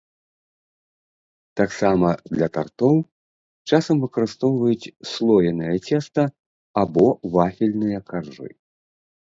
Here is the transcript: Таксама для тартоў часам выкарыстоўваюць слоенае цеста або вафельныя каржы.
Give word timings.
Таксама 1.61 2.07
для 2.35 2.47
тартоў 2.57 2.97
часам 3.69 3.95
выкарыстоўваюць 4.07 4.91
слоенае 5.13 5.75
цеста 5.91 6.23
або 6.85 7.05
вафельныя 7.39 7.99
каржы. 8.11 8.49